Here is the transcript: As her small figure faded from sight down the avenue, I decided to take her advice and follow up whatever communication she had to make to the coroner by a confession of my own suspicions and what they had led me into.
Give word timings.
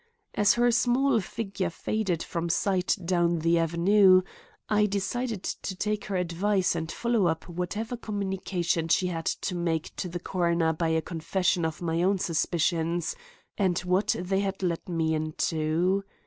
As 0.33 0.53
her 0.55 0.71
small 0.71 1.19
figure 1.19 1.69
faded 1.69 2.23
from 2.23 2.49
sight 2.49 2.97
down 3.05 3.37
the 3.37 3.59
avenue, 3.59 4.23
I 4.67 4.87
decided 4.87 5.43
to 5.43 5.75
take 5.75 6.05
her 6.05 6.15
advice 6.15 6.73
and 6.75 6.91
follow 6.91 7.27
up 7.27 7.47
whatever 7.47 7.95
communication 7.95 8.87
she 8.87 9.05
had 9.09 9.27
to 9.27 9.53
make 9.53 9.95
to 9.97 10.09
the 10.09 10.19
coroner 10.19 10.73
by 10.73 10.87
a 10.87 11.03
confession 11.03 11.65
of 11.65 11.83
my 11.83 12.01
own 12.01 12.17
suspicions 12.17 13.15
and 13.59 13.77
what 13.81 14.15
they 14.17 14.39
had 14.39 14.63
led 14.63 14.89
me 14.89 15.13
into. 15.13 16.03